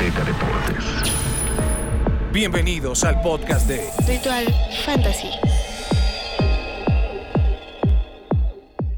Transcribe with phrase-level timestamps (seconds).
[0.00, 0.84] Azteca Deportes.
[2.32, 4.46] Bienvenidos al podcast de Ritual
[4.86, 5.28] Fantasy.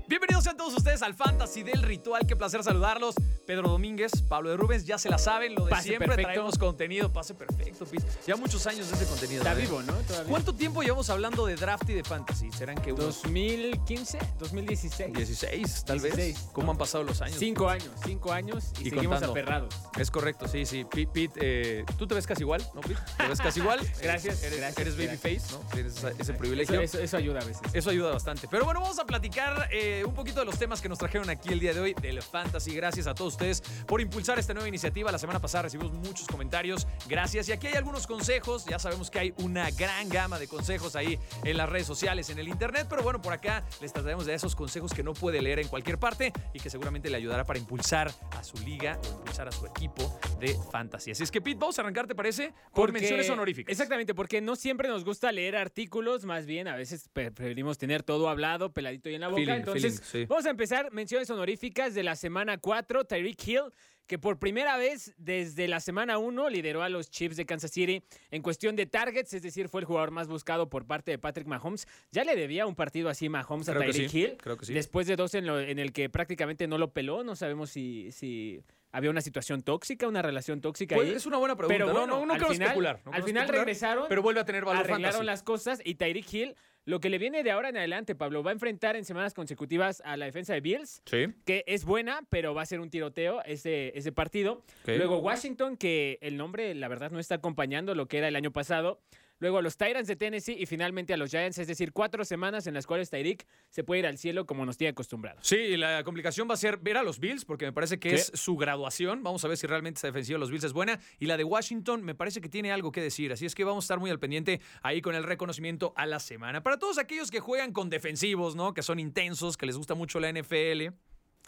[0.07, 2.25] Bienvenidos a todos ustedes al Fantasy del Ritual.
[2.25, 3.17] Qué placer saludarlos.
[3.53, 6.07] Pedro Domínguez, Pablo de Rubens, ya se la saben, lo de Pase siempre.
[6.09, 6.29] perfecto.
[6.33, 7.85] Traemos contenido, pase perfecto.
[7.85, 8.03] Pis.
[8.27, 9.43] Ya muchos años de ese contenido.
[9.43, 9.61] Está ¿eh?
[9.61, 9.93] vivo, ¿no?
[9.93, 10.31] Todavía.
[10.31, 12.51] ¿Cuánto tiempo llevamos hablando de draft y de fantasy?
[12.51, 15.13] ¿Serán que unos 2015, 2016.
[15.13, 16.17] 16, tal vez?
[16.17, 16.49] 16.
[16.55, 17.37] ¿Cómo han pasado los años?
[17.39, 19.33] Cinco años, cinco años y, Y seguimos contando.
[19.33, 19.75] aferrados.
[19.99, 20.85] Es correcto, sí, sí.
[20.85, 21.41] Pete, Pete,
[21.81, 23.01] eh, tú te ves casi igual, ¿no, Pete?
[23.19, 23.81] ¿Te ves casi igual?
[24.03, 25.59] Gracias, Eres, gracias, eres babyface, ¿no?
[25.75, 26.81] Tienes ese Eso, privilegio.
[26.81, 27.61] eso- eso ayuda a veces.
[27.75, 28.49] Eso ayuda bastante.
[28.51, 31.51] Pero bueno, vamos a platicar eh, un poquito de los temas que nos trajeron aquí
[31.51, 32.75] el día de hoy del Fantasy.
[32.75, 35.11] Gracias a todos ustedes por impulsar esta nueva iniciativa.
[35.11, 36.87] La semana pasada recibimos muchos comentarios.
[37.09, 37.49] Gracias.
[37.49, 38.65] Y aquí hay algunos consejos.
[38.67, 42.39] Ya sabemos que hay una gran gama de consejos ahí en las redes sociales, en
[42.39, 42.87] el internet.
[42.89, 45.99] Pero bueno, por acá les trataremos de esos consejos que no puede leer en cualquier
[45.99, 49.67] parte y que seguramente le ayudará para impulsar a su liga o impulsar a su
[49.67, 51.11] equipo de fantasy.
[51.11, 52.49] Así es que, Pete, vamos a arrancar, ¿te parece?
[52.73, 53.73] Por Porque- menciones honoríficas.
[53.73, 58.03] Exactamente, porque no siempre nos gusta leer artículos, más bien a veces pre- preferimos tener
[58.03, 59.41] todo hablado, peladito y en la boca.
[59.41, 60.29] Feeling, Entonces, feeling, sí.
[60.29, 63.05] vamos a empezar menciones honoríficas de la semana 4.
[63.23, 63.73] Tyreek Hill,
[64.07, 68.03] que por primera vez desde la semana 1 lideró a los Chiefs de Kansas City
[68.31, 71.47] en cuestión de targets, es decir, fue el jugador más buscado por parte de Patrick
[71.47, 71.87] Mahomes.
[72.11, 74.37] Ya le debía un partido así Mahomes a Creo Tyreek sí, Hill.
[74.39, 74.75] creo que sí.
[74.75, 78.11] Después de dos en, lo- en el que prácticamente no lo peló, no sabemos si,
[78.13, 81.15] si había una situación tóxica, una relación tóxica Pues, ahí.
[81.15, 81.75] es una buena pregunta.
[81.75, 82.97] Pero No, bueno, no, no al quiero final, especular.
[82.97, 85.27] no al quiero final especular, regresaron, Pero vuelve a tener valor arreglaron fantasy.
[85.27, 88.51] las cosas y Tyreek Hill, lo que le viene de ahora en adelante, Pablo, va
[88.51, 91.27] a enfrentar en semanas consecutivas a la defensa de Bills, Sí.
[91.45, 94.65] que es buena, pero va a ser un tiroteo ese, ese partido.
[94.87, 98.51] Luego Washington, que el nombre, la verdad, no está acompañando lo que era el año
[98.53, 99.01] pasado.
[99.43, 102.69] Luego a los Tyrants de Tennessee y finalmente a los Giants, es decir, cuatro semanas
[102.69, 105.45] en las cuales Tyreek se puede ir al cielo como nos tiene acostumbrados.
[105.45, 108.15] Sí, y la complicación va a ser ver a los Bills, porque me parece que
[108.15, 109.25] es su graduación.
[109.25, 111.01] Vamos a ver si realmente esta defensiva de los Bills es buena.
[111.19, 113.33] Y la de Washington me parece que tiene algo que decir.
[113.33, 116.21] Así es que vamos a estar muy al pendiente ahí con el reconocimiento a la
[116.21, 116.63] semana.
[116.63, 118.75] Para todos aquellos que juegan con defensivos, ¿no?
[118.75, 120.95] Que son intensos, que les gusta mucho la NFL.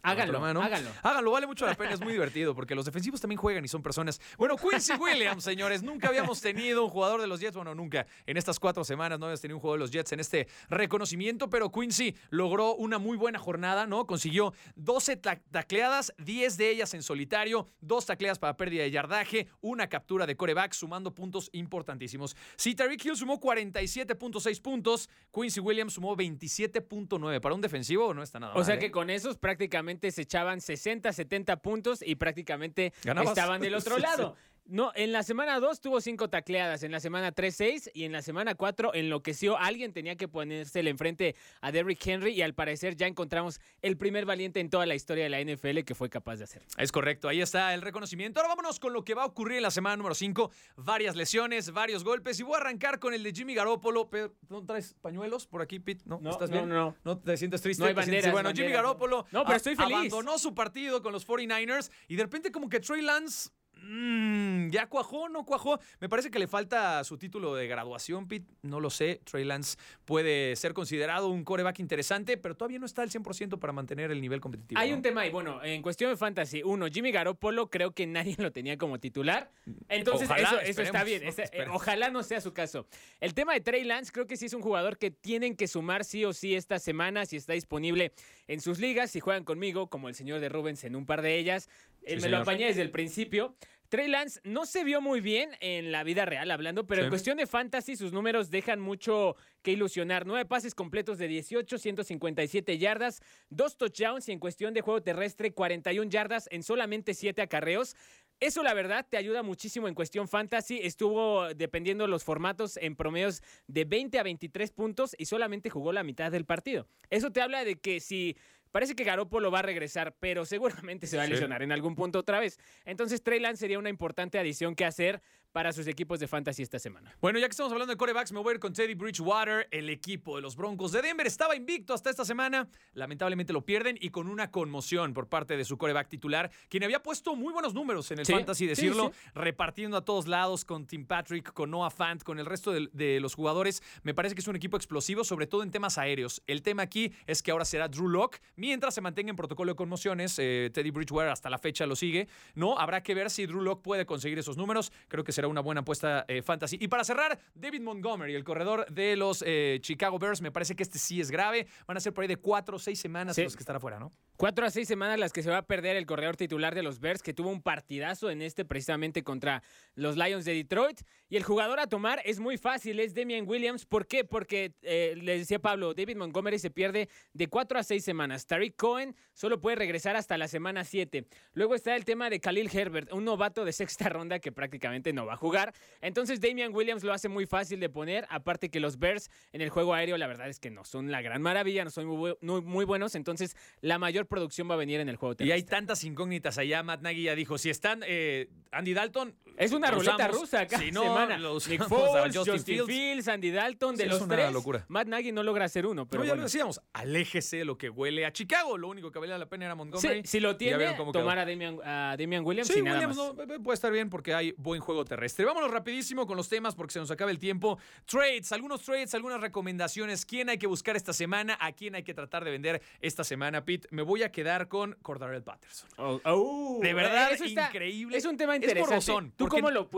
[0.03, 0.61] Háganlo, mano.
[0.63, 0.91] háganlo.
[1.03, 3.83] Háganlo, vale mucho la pena, es muy divertido porque los defensivos también juegan y son
[3.83, 4.21] personas.
[4.37, 8.07] Bueno, Quincy Williams, señores, nunca habíamos tenido un jugador de los Jets, bueno, nunca.
[8.27, 11.49] En estas cuatro semanas no habíamos tenido un jugador de los Jets en este reconocimiento,
[11.49, 14.07] pero Quincy logró una muy buena jornada, ¿no?
[14.07, 19.49] Consiguió 12 ta- tacleadas, 10 de ellas en solitario, dos tacleadas para pérdida de yardaje,
[19.63, 22.37] una captura de coreback, sumando puntos importantísimos.
[22.57, 27.41] Si Tyreek Hill sumó 47.6 puntos, Quincy Williams sumó 27.9.
[27.41, 28.91] Para un defensivo no está nada O sea que ¿eh?
[28.91, 33.31] con esos prácticamente se echaban 60, 70 puntos y prácticamente Ganabas.
[33.31, 34.37] estaban del otro Sí, lado.
[34.67, 38.13] No, en la semana 2 tuvo 5 tacleadas, en la semana 3 6 y en
[38.13, 39.59] la semana 4 enloqueció.
[39.59, 44.25] Alguien tenía que ponérsele enfrente a Derrick Henry y al parecer ya encontramos el primer
[44.25, 46.63] valiente en toda la historia de la NFL que fue capaz de hacer.
[46.79, 48.41] Es correcto, ahí está el reconocimiento.
[48.41, 50.51] Ahora vámonos con lo que va a ocurrir en la semana número 5.
[50.77, 52.41] Varias lesiones, varios golpes.
[52.41, 54.09] Y voy a arrancar con el de Jimmy Garoppolo.
[54.49, 56.05] ¿No traes pañuelos por aquí, Pete?
[56.07, 56.21] ¿No?
[56.23, 56.69] No, ¿Estás no, bien?
[56.71, 56.97] no.
[57.05, 57.83] ¿No te sientes triste?
[57.83, 58.89] No hay ¿Te sientes- banderas, Bueno, Jimmy banderas, no.
[58.89, 59.93] Garoppolo No, pero estoy feliz.
[59.95, 63.51] abandonó su partido con los 49ers y de repente como que Trey Lance...
[63.77, 65.79] mm, ya cuajó, no cuajó.
[66.01, 68.47] Me parece que le falta su título de graduación, Pete.
[68.63, 69.21] No lo sé.
[69.25, 73.73] Trey Lance puede ser considerado un coreback interesante, pero todavía no está al 100% para
[73.73, 74.81] mantener el nivel competitivo.
[74.81, 74.97] Hay ¿no?
[74.97, 78.53] un tema ahí, bueno, en cuestión de fantasy, uno, Jimmy Garoppolo creo que nadie lo
[78.53, 79.51] tenía como titular.
[79.89, 81.23] Entonces, Ojalá, eso, eso está bien.
[81.25, 82.87] eh, ojalá no sea su caso.
[83.21, 86.05] El tema de Trey Lance, creo que sí es un jugador que tienen que sumar
[86.05, 88.13] sí o sí esta semana, si está disponible
[88.49, 91.39] en sus ligas, si juegan conmigo, como el señor de Rubens en un par de
[91.39, 91.69] ellas.
[92.07, 92.31] Sí, me señor.
[92.31, 93.55] lo apañé desde el principio.
[93.95, 97.05] Trey Lance no se vio muy bien en la vida real hablando, pero Sí.
[97.05, 100.27] en cuestión de fantasy sus números dejan mucho que ilusionar.
[100.27, 105.53] Nueve pases completos de 18, 157 yardas, dos touchdowns y en cuestión de juego terrestre
[105.53, 107.95] 41 yardas en solamente 7 acarreos.
[108.41, 110.81] Eso la verdad te ayuda muchísimo en cuestión fantasy.
[110.83, 116.03] Estuvo dependiendo los formatos en promedios de 20 a 23 puntos y solamente jugó la
[116.03, 116.89] mitad del partido.
[117.11, 118.37] Eso te habla de que si
[118.75, 121.33] parece que Garoppolo va a regresar, pero seguramente se va a Sí.
[121.33, 122.59] lesionar en algún punto otra vez.
[122.85, 125.23] Entonces Trey Lance sería una importante adición que hacer
[125.55, 127.17] para sus equipos de fantasy esta semana.
[127.21, 129.69] Bueno, ya que estamos hablando de corebacks, me voy a ir con Teddy Bridgewater.
[129.71, 132.69] El equipo de los Broncos de Denver estaba invicto hasta esta semana.
[132.95, 137.01] Lamentablemente lo pierden y con una conmoción por parte de su coreback titular, quien había
[137.05, 139.31] puesto muy buenos números en el Sí, fantasy, decirlo, sí.
[139.37, 143.21] repartiendo a todos lados con Tim Patrick, con Noah Fant, con el resto de, de
[143.21, 143.81] los jugadores.
[144.03, 146.43] Me parece que es un equipo explosivo, sobre todo en temas aéreos.
[146.49, 149.77] El tema aquí es que ahora será Drew Lock, mientras se mantenga en protocolo de
[149.77, 150.37] conmociones.
[150.41, 152.27] eh, Teddy Bridgewater hasta la fecha lo sigue.
[152.57, 154.91] No, habrá que ver si Drew Lock puede conseguir esos números.
[155.07, 156.77] Creo que será una buena apuesta eh, fantasy.
[156.81, 160.83] Y para cerrar, David Montgomery, el corredor de los eh, Chicago Bears, me parece que
[160.83, 161.67] este sí es grave.
[161.87, 163.43] Van a ser por ahí de cuatro o seis semanas Sí.
[163.45, 164.13] los que estarán afuera, ¿no?
[164.37, 166.99] Cuatro a seis semanas las que se va a perder el corredor titular de los
[166.99, 169.63] Bears, que tuvo un partidazo en este precisamente contra
[169.95, 171.03] los Lions de Detroit.
[171.29, 173.87] Y el jugador a tomar es muy fácil, es Demian Williams.
[173.87, 174.25] ¿Por qué?
[174.25, 178.45] Porque, eh, le decía Pablo, David Montgomery se pierde de cuatro a seis semanas.
[178.47, 181.29] Tariq Cohen solo puede regresar hasta la semana siete.
[181.53, 185.27] Luego está el tema de Khalil Herbert, un novato de sexta ronda que prácticamente no
[185.27, 185.73] va a jugar.
[186.01, 189.71] Entonces Damian Williams lo hace muy fácil de poner, aparte que los Bears en el
[189.71, 192.63] juego aéreo la verdad es que no son la gran maravilla, no son muy, muy,
[192.63, 193.15] muy buenos.
[193.15, 196.83] Entonces la mayor producción va a venir en el juego Y hay tantas incógnitas allá.
[196.83, 199.35] Matt Nagy ya dijo: si están eh, Andy Dalton.
[199.57, 200.37] Es una ruleta usamos.
[200.41, 201.39] rusa cada Si no, semana.
[201.39, 202.87] lo Nick Foles, Justin Justin, Fields.
[202.89, 203.29] Fields.
[203.29, 204.53] Andy Dalton, de Sí, es los una tres.
[204.53, 204.85] locura.
[204.89, 207.89] Matt Nagy no logra hacer uno, pero Pero ya lo decíamos, aléjese de lo que
[207.89, 208.77] huele a Chicago.
[208.77, 210.23] Lo único que valía la pena era Montgomery.
[210.23, 211.13] Sí, si lo tiene, quedó.
[211.13, 213.47] tomar a Damian, a Damian Williams Sí, y nada Williams más.
[213.47, 215.45] no, eh, puede estar bien porque hay buen juego terrestre.
[215.45, 217.79] Vámonos rapidísimo con los temas porque se nos acaba el tiempo.
[218.07, 220.27] Trades, algunos trades, algunas recomendaciones.
[220.27, 221.57] ¿Quién hay que buscar esta semana?
[221.61, 223.87] ¿A quién hay que tratar de vender esta semana, Pete?
[223.93, 225.89] Me voy a quedar con Cordarrelle Patterson.
[225.99, 228.17] Oh, oh, De verdad, eso está- increíble.
[228.17, 228.91] Es un tema Es interesante.
[229.13, 229.89] borrosón, ¿Tú, cómo lo,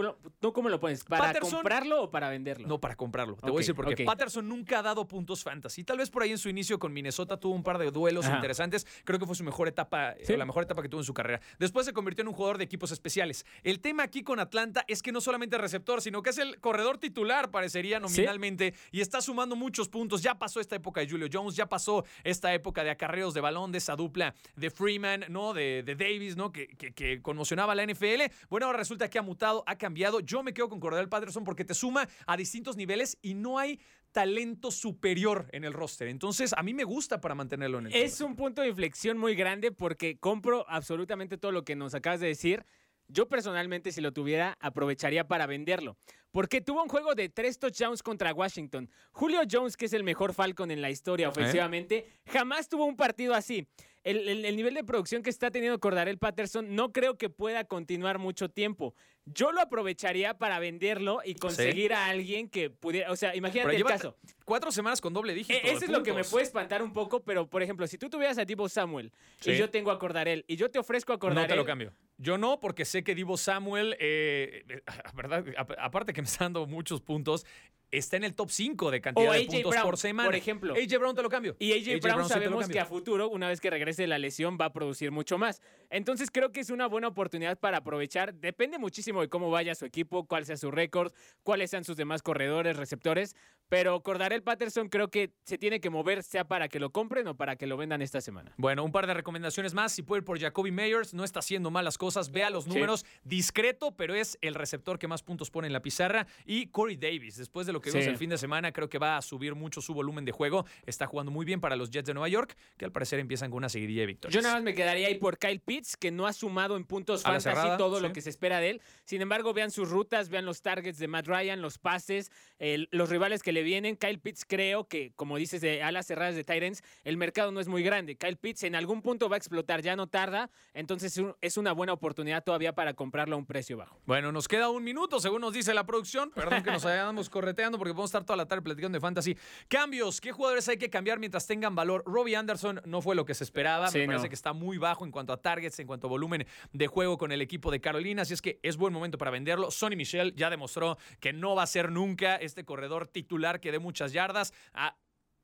[0.40, 1.04] ¿Tú cómo lo pones?
[1.04, 2.66] ¿Para Patterson- comprarlo o para venderlo?
[2.68, 3.36] No para comprarlo.
[3.36, 4.04] Te voy a decir por qué.
[4.04, 5.84] Patterson nunca ha dado puntos fantasy.
[5.84, 8.36] Tal vez por ahí en su inicio con Minnesota tuvo un par de duelos Ajá.
[8.36, 8.86] interesantes.
[9.04, 10.36] Creo que fue su mejor etapa, eh, Sí.
[10.36, 11.40] la mejor etapa que tuvo en su carrera.
[11.58, 13.44] Después se convirtió en un jugador de equipos especiales.
[13.62, 16.60] El tema aquí con Atlanta es que no solamente es receptor, sino que es el
[16.60, 20.22] corredor titular, parecería nominalmente, y está sumando muchos puntos.
[20.22, 23.72] Ya pasó esta época de Julio Jones, ya pasó esta época de acarreos de balón,
[23.72, 25.52] de esa dupla de Freeman, ¿no?
[25.52, 26.52] De, de Davis, ¿no?
[26.52, 28.22] Que, que- que conmocionaba a la NFL.
[28.48, 30.20] Bueno, ahora resulta que ha mutado, ha cambiado.
[30.20, 33.80] Yo me quedo con Cordell Patterson porque te suma a distintos niveles y no hay
[34.12, 36.08] talento superior en el roster.
[36.08, 39.34] Entonces, a mí me gusta para mantenerlo en el Es un punto de inflexión muy
[39.34, 42.64] grande porque compro absolutamente todo lo que nos acabas de decir.
[43.08, 45.96] Yo personalmente, si lo tuviera, aprovecharía para venderlo.
[46.32, 48.90] Porque tuvo un juego de tres touchdowns contra Washington.
[49.12, 53.34] Julio Jones, que es el mejor Falcon en la historia ofensivamente, jamás tuvo un partido
[53.34, 53.68] así.
[54.06, 57.64] El, el- el nivel de producción que está teniendo Cordarel Patterson no creo que pueda
[57.64, 58.94] continuar mucho tiempo.
[59.24, 63.10] Yo lo aprovecharía para venderlo y conseguir a alguien que pudiera.
[63.10, 64.16] O sea, Pero imagínate el caso.
[64.44, 65.58] cuatro semanas con doble dígito.
[65.58, 68.08] E- Eso es lo que me puede espantar un poco, pero por ejemplo, si tú
[68.08, 69.10] tuvieras a Divo Samuel
[69.40, 69.50] Sí.
[69.50, 71.42] y yo tengo a Cordarel y yo te ofrezco a Cordarel.
[71.42, 71.92] No te lo cambio.
[72.18, 74.82] Yo no, porque sé que Divo Samuel, eh, eh,
[75.14, 77.44] verdad, ap- aparte que me está dando muchos puntos,
[77.90, 80.28] está en el top 5 de cantidad O de puntos Brown, por semana.
[80.28, 80.74] por ejemplo.
[80.74, 81.56] AJ Brown te lo cambio.
[81.58, 84.66] Y AJ, Brown, sabemos que a futuro, una vez que regrese de la lesión, va
[84.66, 85.60] a producir mucho más.
[85.90, 88.34] Entonces creo que es una buena oportunidad para aprovechar.
[88.34, 91.12] Depende muchísimo de cómo vaya su equipo, cuál sea su récord,
[91.42, 93.34] cuáles sean sus demás corredores, receptores.
[93.68, 97.36] Pero Cordarel Patterson creo que se tiene que mover, sea para que lo compren o
[97.36, 98.52] para que lo vendan esta semana.
[98.58, 99.90] Bueno, un par de recomendaciones más.
[99.92, 102.30] Si puede ir por Jacoby Meyers, no está haciendo malas cosas.
[102.30, 102.70] Vea los Sí.
[102.70, 103.04] números.
[103.24, 106.26] Discreto, pero es el receptor que más puntos pone en la pizarra.
[106.44, 108.10] Y Corey Davis, después de lo que vimos Sí.
[108.10, 110.64] el fin de semana, creo que va a subir mucho su volumen de juego.
[110.86, 113.58] Está jugando muy bien para los Jets de Nueva York, que al parecer empiezan con
[113.58, 114.34] una seguidilla de victorias.
[114.34, 117.20] Yo nada más me quedaría ahí por Kyle Pitts, que no ha sumado en puntos
[117.24, 118.02] A fantasy cerrada, todo sí.
[118.02, 118.82] lo que se espera de él.
[119.04, 123.10] Sin embargo, vean sus rutas, vean los targets de Matt Ryan, los pases, el- los
[123.10, 123.96] rivales que le vienen.
[123.96, 127.68] Kyle Pitts creo que, como dices, de alas cerradas de Titans, el mercado no es
[127.68, 128.16] muy grande.
[128.16, 130.50] Kyle Pitts en algún punto va a explotar, ya no tarda.
[130.74, 134.00] Entonces es un- es una buena oportunidad todavía para comprarlo a un precio bajo.
[134.06, 136.30] Bueno, nos queda un minuto, según nos dice la producción.
[136.30, 137.28] Perdón que nos hayamos
[137.72, 139.36] porque podemos estar toda la tarde platicando de fantasy.
[139.68, 142.02] Cambios, ¿qué jugadores hay que cambiar mientras tengan valor?
[142.06, 143.88] Robbie Anderson no fue lo que se esperaba.
[143.88, 144.28] Sí, Me parece no.
[144.28, 147.32] que está muy bajo en cuanto a targets, en cuanto a volumen de juego con
[147.32, 148.22] el equipo de Carolina.
[148.22, 149.70] Así es que es buen momento para venderlo.
[149.70, 153.78] Sonny Michel ya demostró que no va a ser nunca este corredor titular que dé
[153.78, 154.52] muchas yardas.
[154.72, 154.96] Ah,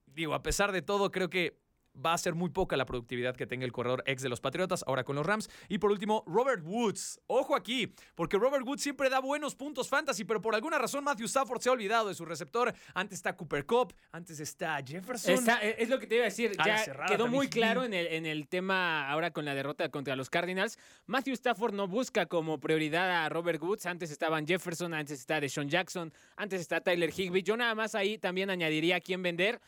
[0.07, 1.62] digo, a pesar de todo, creo que
[1.95, 4.85] va a ser muy poca la productividad que tenga el corredor ex de los Patriotas,
[4.87, 5.49] ahora con los Rams.
[5.69, 7.21] Y por último, Robert Woods.
[7.27, 11.27] Ojo aquí, porque Robert Woods siempre da buenos puntos fantasy, pero por alguna razón Matthew
[11.27, 12.73] Stafford se ha olvidado de su receptor.
[12.95, 15.35] Antes está Cooper Cup, antes está Jefferson.
[15.35, 16.53] Está- e, es lo que te iba a decir.
[16.59, 19.55] A Ya cerrada quedó también muy claro en el, en el tema ahora con la
[19.55, 20.79] derrota contra los Cardinals.
[21.07, 23.87] Matthew Stafford no busca como prioridad a Robert Woods.
[23.87, 27.43] Antes estaban Jefferson, antes está Deshaun Jackson, antes está Tyler Higbee.
[27.43, 29.61] Yo nada más ahí también añadiría a quién vender.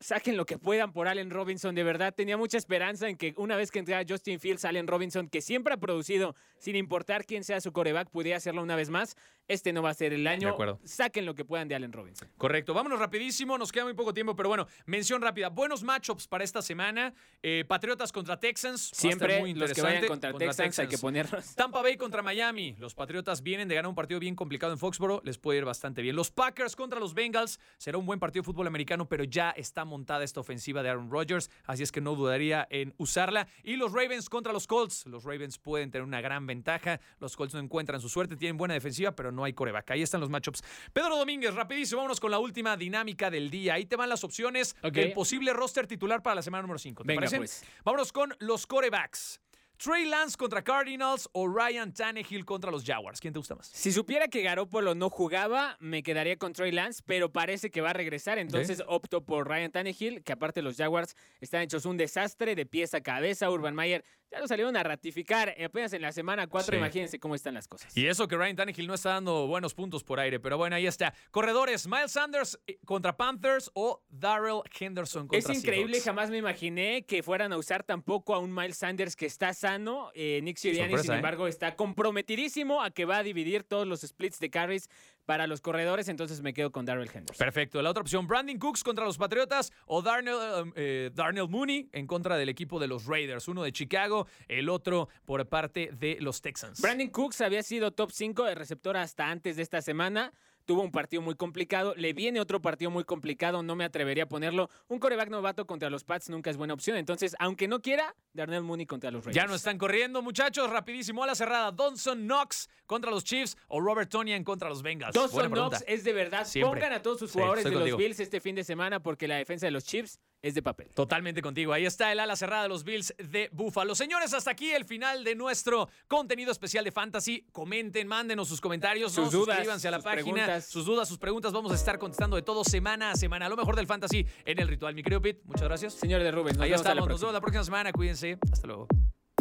[0.00, 1.74] Saquen lo que puedan por Allen Robinson.
[1.74, 5.28] De verdad, tenía mucha esperanza en que una vez que entrara Justin Fields, Allen Robinson,
[5.28, 9.16] que siempre ha producido, sin importar quién sea su coreback, pudiera hacerlo una vez más.
[9.46, 10.48] Este no va a ser el año.
[10.50, 10.80] acuerdo.
[10.84, 12.28] Saquen lo que puedan de Allen Robinson.
[12.36, 15.48] Correcto, vámonos rapidísimo, nos queda muy poco tiempo, pero bueno, mención rápida.
[15.50, 17.14] Buenos matchups para esta semana.
[17.42, 18.90] Eh, Patriotas contra Texans.
[18.94, 20.32] Siempre muy los que vayan interesante.
[20.32, 21.54] contra, Texans, hay que ponerlos.
[21.56, 22.74] Tampa Bay contra Miami.
[22.78, 25.20] Los Patriotas vienen de ganar un partido bien complicado en Foxboro.
[25.24, 26.16] Les puede ir bastante bien.
[26.16, 27.60] Los Packers contra los Bengals.
[27.76, 30.88] Será un buen partido de fútbol americano, pero ya está está montada esta ofensiva de
[30.88, 33.46] Aaron Rodgers, así es que no dudaría en usarla.
[33.62, 35.04] Y los Ravens contra los Colts.
[35.06, 37.00] Los Ravens pueden tener una gran ventaja.
[37.20, 39.90] Los Colts no encuentran su suerte, tienen buena defensiva, pero no hay coreback.
[39.90, 40.62] Ahí están los matchups.
[40.92, 43.74] Pedro Domínguez, rapidísimo, vámonos con la última dinámica del día.
[43.74, 44.92] Ahí te van las opciones Ok.
[44.94, 47.02] del posible roster titular para la semana número 5.
[47.02, 47.36] ¿Te Venga, parece?
[47.38, 47.64] pues.
[47.84, 49.40] Vámonos con los corebacks.
[49.76, 53.20] Trey Lance contra Cardinals o Ryan Tannehill contra los Jaguars.
[53.20, 53.66] ¿Quién te gusta más?
[53.66, 57.90] Si supiera que Garoppolo no jugaba, me quedaría con Trey Lance, pero parece que va
[57.90, 62.54] a regresar, entonces opto por Ryan Tannehill, que aparte los Jaguars están hechos un desastre
[62.54, 63.50] de pies a cabeza.
[63.50, 64.04] Urban Meyer
[64.34, 66.76] ya lo salieron a ratificar apenas en la semana 4, Sí.
[66.76, 67.96] imagínense cómo están las cosas.
[67.96, 70.86] Y eso que Ryan Tannehill no está dando buenos puntos por aire, pero bueno, ahí
[70.86, 71.14] está.
[71.30, 76.04] Corredores, Miles Sanders eh, contra Panthers o Darrell Henderson contra Es increíble, Seahawks.
[76.04, 80.10] jamás me imaginé que fueran a usar tampoco a un Miles Sanders que está sano.
[80.14, 81.16] Eh, Nick Sirianni, sin ¿eh?
[81.16, 84.88] embargo, está comprometidísimo a que va a dividir todos los splits de carries
[85.24, 87.44] para los corredores, entonces me quedo con Darrell Henderson.
[87.44, 87.80] Perfecto.
[87.82, 92.06] La otra opción, Brandon Cooks contra los Patriotas o Darnell, um, eh, Darnell Mooney en
[92.06, 93.48] contra del equipo de los Raiders.
[93.48, 96.80] Uno de Chicago, el otro por parte de los Texans.
[96.80, 100.32] Brandon Cooks había sido top 5 de receptor hasta antes de esta semana.
[100.64, 101.94] Tuvo un partido muy complicado.
[101.96, 103.62] Le viene otro partido muy complicado.
[103.62, 104.70] No me atrevería a ponerlo.
[104.88, 106.96] Un coreback novato contra los Pats nunca es buena opción.
[106.96, 109.36] Entonces, aunque no quiera, Darnell Mooney contra los Raiders.
[109.44, 110.70] Ya no están corriendo, muchachos.
[110.70, 111.70] Rapidísimo a la cerrada.
[111.70, 115.16] Donson Knox contra los Chiefs o Robert Tonian contra los Bengals.
[115.16, 115.48] Pregunta.
[115.78, 116.46] Knox es de verdad.
[116.46, 116.80] Siempre.
[116.80, 117.96] Pongan a todos sus Sí, jugadores de los.
[117.96, 120.88] Bills este fin de semana porque la defensa de los Chiefs es de papel.
[120.94, 121.72] Totalmente contigo.
[121.72, 123.94] Ahí está el ala cerrada de los Bills de Buffalo.
[123.94, 127.46] Señores, hasta aquí el final de nuestro contenido especial de Fantasy.
[127.50, 129.30] Comenten, mándenos sus comentarios, Sus ¿no?
[129.30, 130.66] dudas, suscríbanse a la sus página, preguntas.
[130.66, 131.52] sus dudas, sus preguntas.
[131.54, 133.48] Vamos a estar contestando de todo semana a semana.
[133.48, 134.94] Lo mejor del Fantasy en el ritual.
[134.94, 135.94] Mi querido Pete, muchas gracias.
[135.94, 136.96] Señor de Rubens, nos Ahí vemos estamos.
[136.98, 137.26] Nos próxima.
[137.28, 137.92] vemos la próxima semana.
[137.92, 138.38] Cuídense.
[138.52, 138.86] Hasta luego.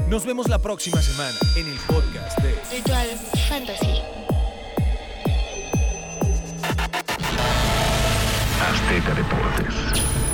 [0.07, 3.09] Nos vemos la próxima semana en el podcast de Ritual
[3.49, 4.01] Fantasy.
[8.61, 10.32] Azteca Deportes.